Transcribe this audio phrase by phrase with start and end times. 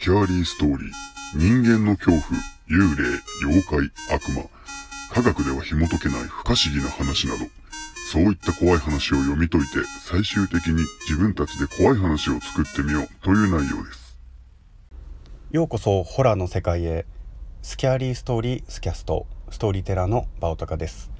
[0.00, 0.90] キャーリーストーリー、
[1.34, 4.44] 人間の恐怖、幽霊、妖怪、悪魔、
[5.12, 7.44] 科学では紐解けない不可思議な話など、
[8.10, 13.08] そういった怖い話を読み解いて、最終的に自分たちで怖い話を作ってみよう。
[13.22, 14.18] という内容です。
[15.50, 17.04] ようこそホラーの世界へ、
[17.60, 21.10] スキャーリーストーリースキャスト、ストーリーテラーのバオタカです。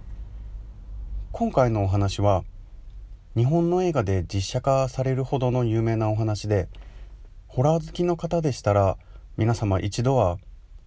[1.32, 2.44] 今回のお話は、
[3.36, 6.70] 日本の映画で実写化されるほどの有名なお話で、
[7.52, 8.96] ホラー好きの方でしたら
[9.36, 10.38] 皆様一度は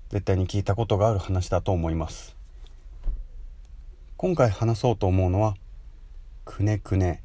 [0.07, 2.37] 絶対に聞いたことがある話だと思います。
[4.15, 5.55] 今回話そうと思うのは
[6.45, 7.21] くねくね。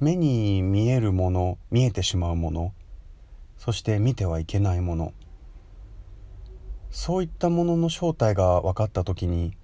[0.00, 2.72] 目に見えるもの見えてしまうもの
[3.58, 5.12] そして見てはいけないもの。
[6.90, 9.54] そういったものの正体が分かった時に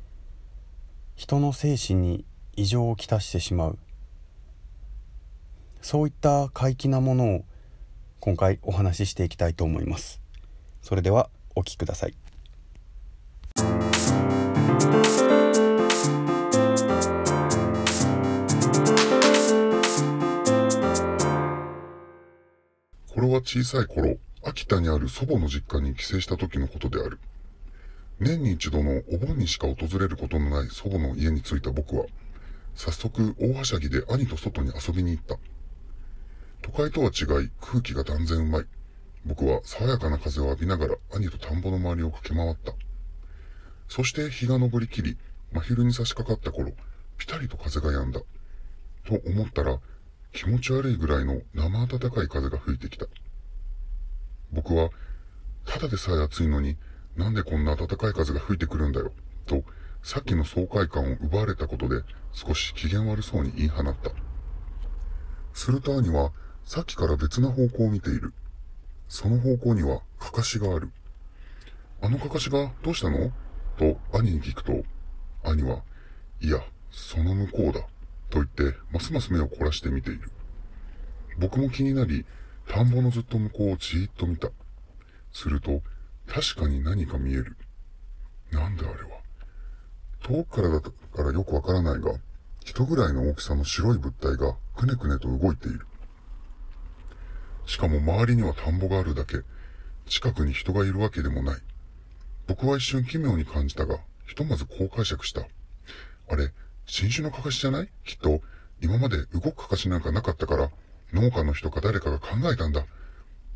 [1.17, 3.79] 人の精神に異常をきたしてしまう。
[5.81, 7.45] そういった怪奇なものを
[8.21, 10.21] 今回お話ししていきたいと思います。
[10.83, 12.15] それではお聞きください。
[23.15, 27.19] これは小さい頃秋田にある祖母の実家に帰省した時のことである。
[28.20, 32.07] 年に一度のお盆にしか訪れることのない祖母の家に着いた僕は
[32.75, 35.37] 早速大はしゃぎで兄と外に遊びに行った。
[36.62, 38.67] 都会とは違い空気が断然うまい。
[39.25, 42.73] 僕は爽やかな風を浴びながら兄と田んぼの周りを駆け回った。
[43.89, 45.17] そして日が昇りきり、
[45.53, 46.73] 真昼に差し掛かった頃、
[47.17, 48.20] ぴたりと風が止んだ。
[49.05, 49.81] と思ったら、
[50.33, 53.06] 気持ち悪いぐらいの生暖かい風が吹いてきた。
[54.53, 54.91] 僕は、
[55.64, 56.77] ただでさえ暑いのに、
[57.17, 59.12] なんでこんな暖かい風が吹いてくるんだよ、
[59.47, 59.64] と、
[60.03, 64.11] さっきの爽快感を奪われたことで、少し機嫌悪そうに言い放った。
[65.55, 66.33] すると兄は、
[66.69, 68.34] さっきから別な方向を見ている。
[69.08, 70.91] その方向には、かかしがある。
[72.02, 73.33] あのかかしがどうしたの？
[73.78, 74.84] と兄に聞くと、
[75.45, 75.80] 兄は、
[76.42, 77.80] いや、その向こうだ。
[77.80, 77.89] と
[78.33, 80.30] 言って、ますます目を凝らして見ている。
[81.39, 82.27] 僕も気になり、
[82.68, 84.51] 田んぼのずっと向こうをじーっと見た。
[85.33, 85.80] すると、
[86.27, 87.57] 確かに何か見える。
[88.52, 89.23] なんであれは？
[90.23, 90.90] 遠くからだか
[91.23, 92.12] らよくわからないが、
[92.62, 95.86] 人ぐらいの大きさの白い物体がくねくねと動いている。
[97.68, 99.42] しかも周りには田んぼがあるだけ、
[100.06, 101.61] 近くに人がいるわけでもない。
[102.46, 105.42] 僕は一瞬奇妙に感じたが、ひとまずこう解釈した。
[106.30, 106.51] あれ、
[106.86, 107.90] 新種のカカシじゃない？
[108.07, 108.40] きっと、
[108.80, 110.70] 今まで動くカカシなんかなかったから、
[111.12, 112.86] 農家の人か誰かが考えたんだ。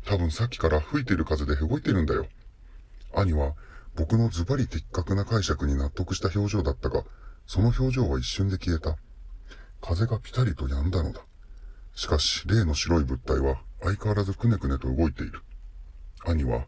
[0.05, 2.27] 多分さっきから吹いてる風で動いてるんだよ。
[3.15, 3.55] 兄は、
[3.95, 7.03] 僕のズバリ的確な解釈に納得した表情だったが、
[7.47, 8.95] その表情は一瞬で消えた。
[9.81, 11.21] 風がピタリと止んだのだ。
[11.95, 15.41] しかし、例の白い物体は相変わらずくねくねと動いている。
[16.25, 16.65] 兄は、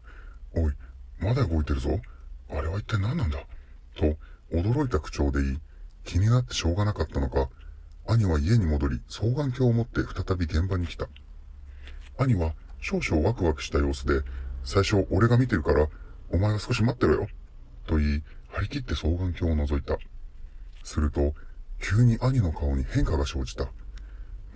[0.54, 0.72] おい、
[1.18, 2.00] まだ動いてるぞ。
[2.50, 3.38] あれは一体何なんだ？
[3.96, 4.16] と、
[4.52, 5.58] 驚いた口調で言い、
[6.04, 7.48] 気になってしょうがなかったのか、
[8.06, 11.08] 兄は家に戻り、双眼鏡を持って再び現場に来た。
[12.18, 14.22] 兄は少々ワクワクした様子で、
[14.62, 15.88] 最初俺が見てるから、
[16.30, 17.28] お前は少し待ってろよ。
[17.86, 19.98] と言い、張り切って双眼鏡を覗いた。
[20.84, 21.34] すると、
[21.80, 23.66] 急に兄の顔に変化が生じた。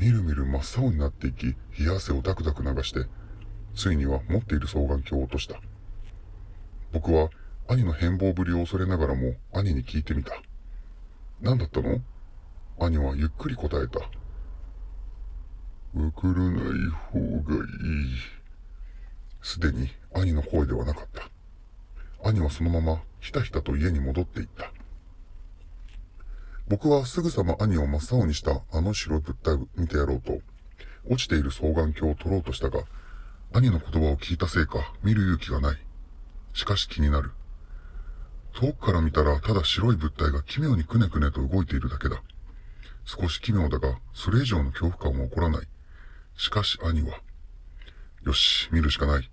[0.01, 3.07] みるみる真っ青になっていき、冷や汗をダクダク流して、
[3.75, 5.61] ついには持っている双眼鏡を落とした。
[6.91, 7.29] 僕は
[7.69, 10.33] 兄の変貌ぶりを恐れながらも兄に聞いてみた。
[11.43, 12.01] 何だったの？
[12.79, 14.01] 兄はゆっくり答えた。
[14.01, 14.07] わ
[16.13, 16.63] からない
[17.13, 17.63] 方がいい。
[19.43, 21.29] すでに兄の声ではなかった。
[22.29, 24.73] 兄はそのままひたひたと家に戻っていった。
[26.71, 30.39] 僕はすぐさま兄を真っ青にしたあの白い物体を見てやろうと、
[31.05, 32.85] 落ちている双眼鏡を取ろうとしたが、
[33.53, 35.79] 兄の言葉を聞いたせいか見る勇気がない。
[36.55, 37.33] しかし気になる。
[38.53, 42.23] 遠くから見たらただ白い物体が奇妙にくねくねと動いているだけだ。
[43.05, 45.67] 少し奇妙だが、それ以上の恐怖感は起こらない。
[46.37, 47.19] しかし兄は、
[48.25, 49.29] よし、見るしかない。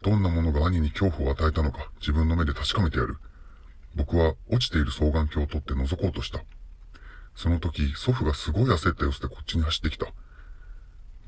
[0.00, 3.18] どんなものが兄に恐怖を与えたのか自分の目で確かめてやる。
[3.94, 6.40] 僕は落ちている双眼鏡を取って覗こうとした。
[7.38, 10.06] その時、祖父がすごい焦った様子でこっちに走ってきた。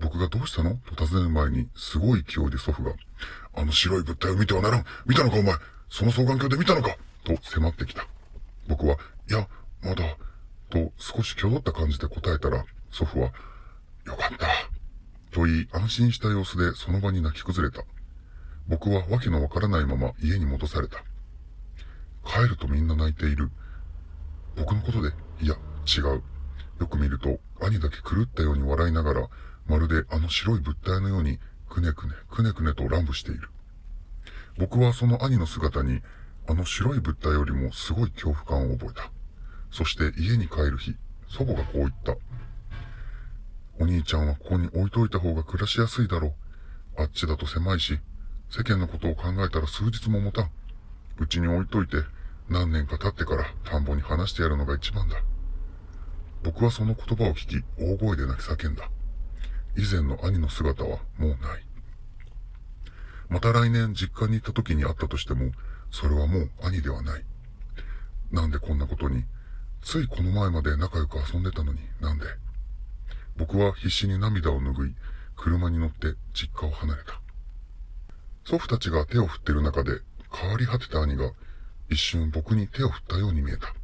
[0.00, 0.74] 僕がどうしたの？
[0.96, 2.94] と尋ねる前に、すごい勢いで祖父が、
[3.54, 5.54] あの白い物体を見てはならん見たのかお前？
[5.88, 6.96] その双眼鏡で見たのか？
[7.22, 8.08] と迫ってきた。
[8.66, 8.96] 僕は、
[9.30, 9.46] いや、
[9.84, 10.16] まだ、
[10.68, 13.26] と少しきょどった感じで答えたら、祖父は、
[14.04, 14.48] よかった。
[15.30, 17.84] と言い、安心した様子でその場に泣き崩れた。
[18.66, 21.04] 僕はわけのわからないまま家に戻された。
[22.26, 23.48] 帰るとみんな泣いている。
[24.56, 25.54] 僕のことで、いや、
[25.98, 26.22] 違う。
[26.80, 29.28] よく見ると、兄だけ狂ったように笑いながら、
[29.66, 31.38] まるであの白い物体のように
[31.68, 33.48] くねくね、くねくねと乱舞している。
[34.58, 36.02] 僕はその兄の姿に、
[36.48, 39.10] あの白い物体よりもすごい恐怖感を覚えた。
[39.70, 40.96] そして家に帰る日、
[41.28, 42.16] 祖母がこう言った。
[43.78, 46.34] お兄ちゃんはここに置いといた方が暮らしやすいだろ
[46.98, 47.02] う。
[47.02, 47.98] あっちだと狭いし、
[48.50, 50.50] 世間のことを考えたら数日も持たん。
[51.18, 51.98] うちに置いといて、
[52.48, 55.22] 何年か経ってから田んぼに話してやるのが一番だ。
[56.42, 58.90] 僕はその言葉を聞き、大声で泣き叫んだ。
[59.76, 61.38] 以前の兄の姿はもうない。
[63.28, 65.52] また来年実家に行った時に会ったとしても、
[65.90, 67.24] それはもう兄ではない。
[68.32, 69.24] なんでこんなことに、
[69.82, 72.24] ついこの前まで仲良く遊んでたのになんで？
[73.36, 74.94] 僕は必死に涙を拭い、
[75.36, 77.20] 車に乗って実家を離れた。
[78.44, 80.00] 祖父たちが手を振ってる中で、
[80.32, 81.32] 変わり果てた兄が
[81.88, 83.74] 一瞬僕に手を振ったように見えた。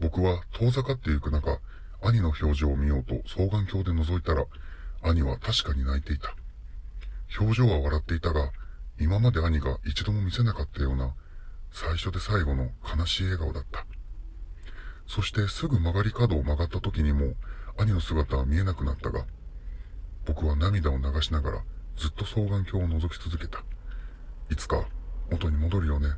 [0.00, 1.58] 僕は遠ざかってゆく中、
[2.02, 4.44] 兄の表情を見ようと双眼鏡で覗いたら、
[5.02, 6.34] 兄は確かに泣いていた。
[7.40, 8.52] 表情は笑っていたが、
[9.00, 11.14] 今まで兄が一度も見せなかったような、
[11.70, 13.86] 最初で最後の悲しい笑顔だった。
[15.06, 17.34] そしてすぐ曲がり角を曲がった時にも、
[17.76, 19.24] 兄の姿は見えなくなったが、
[20.26, 21.64] 僕は涙を流しながら
[21.96, 23.62] ずっと双眼鏡を覗き続けた。
[24.50, 24.86] いつか
[25.30, 26.08] 元に戻るよね。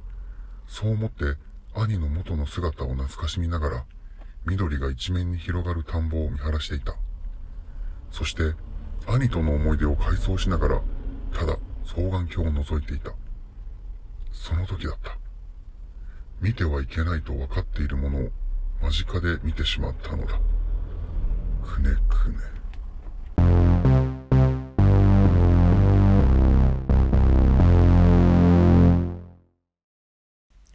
[0.66, 1.36] そう思って
[1.74, 3.84] 兄の元の姿を懐かしみながら、
[4.46, 6.94] 緑が一面に広がる田んぼを見晴らしていた。
[8.10, 8.54] そして、
[9.06, 10.82] 兄との思い出を回想しながら、
[11.32, 13.12] ただ双眼鏡を覗いていた。
[14.32, 15.16] その時だった。
[16.40, 18.30] 見てはいけないと分かっているものを
[18.82, 20.40] 間近で見てしまったのだ。
[21.62, 22.36] くねくね。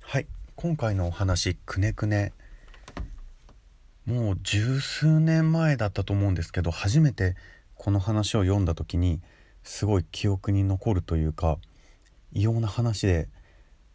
[0.01, 2.33] はい今回のお話くねくね
[4.05, 7.35] もう十数年前だったと思うんですけど初めて
[7.75, 9.21] この話を読んだ時に
[9.63, 11.57] すごい記憶に残るというか
[12.31, 13.29] 異様な話で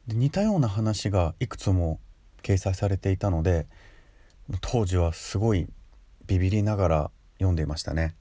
[0.09, 2.01] で似たような話がいくつも
[2.43, 3.67] 掲載されていたので
[4.61, 5.69] 当時はすごい
[6.27, 8.15] ビビりながら読んでいましたね。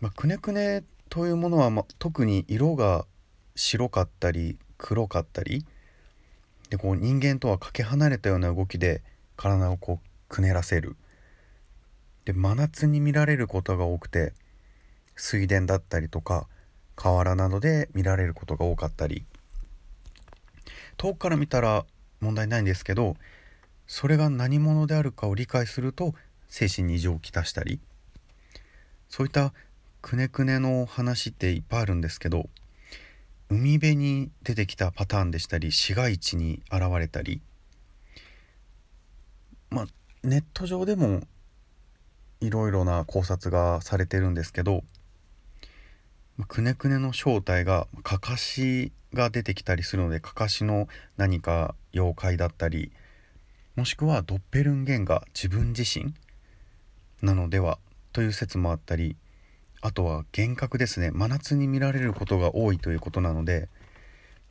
[0.00, 3.06] まあ、くねくねというものは、ま、特に色が
[3.54, 5.64] 白かったり黒かったり
[6.70, 9.02] でこう人間とはかけ離れたような動きで
[9.36, 10.96] 体をこうくねらせる。
[12.24, 14.32] で真夏に見られることが多くて
[15.14, 16.48] 水田だったりとか
[16.96, 19.24] 河原などで見られることが多かったり。
[20.96, 21.86] 遠くから見たら
[22.20, 23.16] 問題ないんですけど
[23.86, 26.14] それが何者であるかを理解すると
[26.48, 27.78] 精神に異常をきたしたり。
[29.08, 29.52] そういった
[30.02, 32.48] くねくねの話っていっぱいあるんですけど
[33.50, 37.40] 海辺に出てきたパターンでしたり市街地に現れたり。
[40.24, 41.20] ネット上でも
[42.40, 44.82] いろいろな考察がされてるんですけど
[46.48, 50.88] くねくねの正体がかかしが出てきたりするのでかかしの
[51.18, 52.90] 何か妖怪だったり
[53.76, 56.14] もしくはドッペルンゲンが自分自身
[57.20, 57.78] なのでは
[58.14, 59.16] という説もあったり
[59.82, 61.10] あとは幻覚ですね。
[61.10, 63.68] 真夏に見られることが多いということなので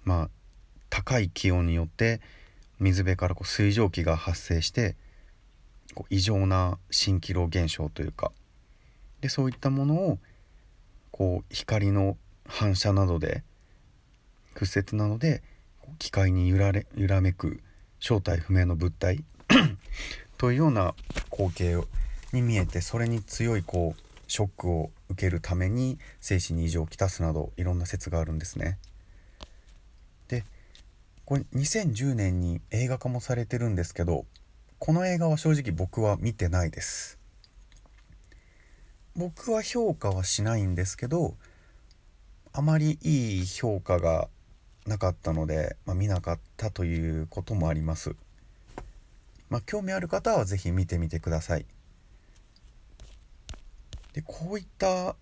[0.03, 0.29] まあ
[0.91, 2.21] 高い気温によって
[2.79, 4.95] 水辺からこう水蒸気が発生して
[5.93, 8.31] こう異常な蜃気楼現象というか
[9.21, 10.19] でそういったものを
[11.11, 13.43] こう光の反射などで
[14.53, 15.41] 屈折などで
[15.99, 17.61] 機械に揺られ揺らめく
[17.99, 19.23] 正体不明の物体
[20.37, 20.93] というような
[21.31, 21.81] 光景
[22.33, 28.77] に見えてそれに強いこうショックを受けるために精神に異常をきたすなどいろんな説があるんですね。
[30.27, 30.43] で
[31.25, 34.25] これ2010年に映画化もされてるんですけど
[34.85, 37.17] この映画は正直僕は見てないです。
[39.15, 41.35] 僕は評価はしないんですけど
[42.51, 44.27] あまりいい評価が
[44.85, 48.17] なかったので、まあ、見なかったということもあります。
[49.49, 51.65] まあ、興味ある方は是非見てみてください。
[54.11, 55.15] でこういった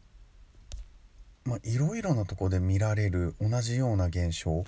[1.45, 4.65] まあいろいろなとこで見られる同じような現象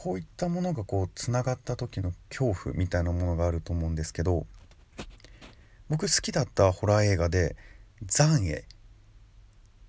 [0.00, 4.46] こういったものがこうつながった時の恐怖みたいなものがあると思うんですけど
[5.88, 7.56] 僕好きだったホラー映画で
[8.06, 8.64] 「残影」っ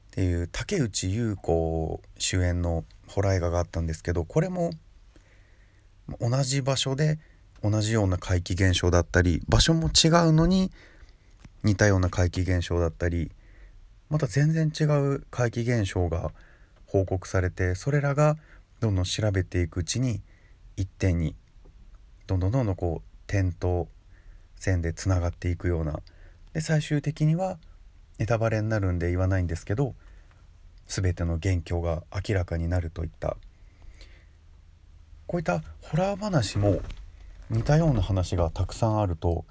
[0.09, 4.71] ていう竹内優子主演のホラー映画があったんですけどこれも
[6.19, 7.19] 同じ場所で
[7.61, 10.71] 同じような怪奇現象だったり場所も違うのに
[11.63, 13.31] 似たような怪奇現象だったり
[14.09, 16.31] また全然違う怪奇現象が
[16.87, 18.37] 報告されてそれらが
[18.79, 20.21] どんどん調べていくうちに
[20.77, 21.36] 一点に
[22.27, 23.89] どんどんどんどんこう点と
[24.55, 26.00] 線でつながっていくような。
[26.53, 27.57] で最終的には
[28.17, 29.95] ネタバレになるんで言わないんですけど
[30.88, 33.38] 全ての元凶が明らかになるといった。
[35.27, 36.81] こういったホラー話も
[37.50, 39.45] 似たような話がたくさんあると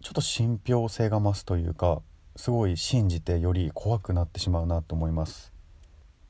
[0.00, 2.00] ちょっと信憑性が増すというか
[2.36, 5.52] すごい信じてより怖くなってしまうなと思います。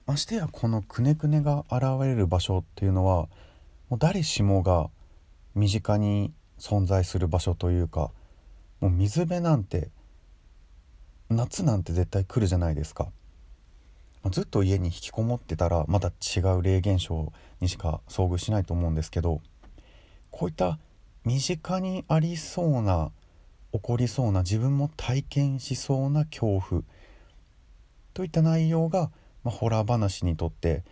[0.08, 3.28] ましてやこのくねくねが現れる場所っていうのは
[3.90, 4.88] もう誰しもが
[5.54, 8.10] 身近に存在する場所というか
[8.80, 9.90] もう水辺なんて
[11.28, 13.08] 夏なんて絶対来るじゃないですか。
[14.30, 19.42] ずっと家に引きこもってたらまた違う霊現象にしか遭遇しないと思うんですけど
[20.30, 20.78] こういった
[21.26, 23.10] 身近にありそうな
[23.72, 26.82] 起こりそうな自分も体験しそうな恐怖
[28.14, 29.10] といった内容が、
[29.44, 30.84] まあ、ホラー話にとって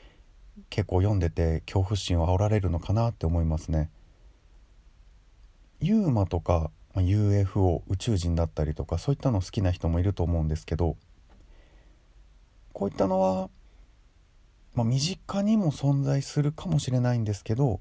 [0.71, 3.91] 結構読んでて恐怖心を煽られるのかなって思いますね。
[5.81, 10.97] ユーマとか、まあ、UFO 宇宙人だったりとかそういったの好きな人もいると思うんですけど
[12.73, 13.51] こういったのは、
[14.75, 17.81] まあ、身近にも存在するかもしれないんですけど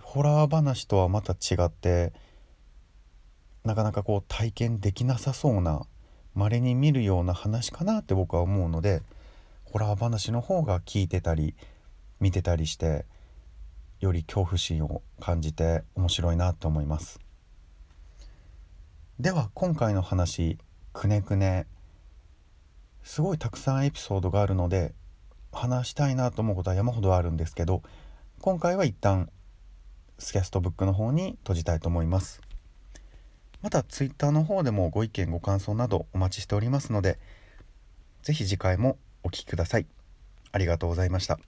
[0.00, 2.12] ホラー話とはまた違って
[3.64, 5.86] なかなかこう体験できなさそうな
[6.34, 9.02] 稀に見るような話かなって僕は思うので
[9.64, 11.54] ホラー話の方が聞いてたり
[12.20, 13.04] 見てたりして
[14.00, 17.20] より恐怖心を感じて面白いなと思います。
[19.18, 20.58] では今回の話
[20.92, 21.66] くねくね。
[23.02, 24.94] すごいたくさんエピソードがあるので
[25.52, 27.82] 話したいなと思うことは山ほどあるんですけど
[28.40, 29.30] 今回は一旦
[30.18, 32.40] スキャストブックの方に閉じたいと思います。
[33.62, 37.18] また Twitter の方でもご意見ご感想などお待ちしておりますので
[38.22, 39.86] ぜひ次回もお聴きください。
[40.52, 41.38] ありがとうございました。